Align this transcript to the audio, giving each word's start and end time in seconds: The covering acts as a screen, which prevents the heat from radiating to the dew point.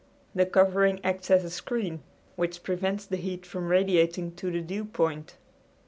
The 0.33 0.47
covering 0.47 0.99
acts 1.05 1.29
as 1.29 1.43
a 1.43 1.49
screen, 1.51 2.01
which 2.35 2.63
prevents 2.63 3.05
the 3.05 3.17
heat 3.17 3.45
from 3.45 3.67
radiating 3.67 4.31
to 4.37 4.49
the 4.49 4.61
dew 4.61 4.83
point. 4.83 5.37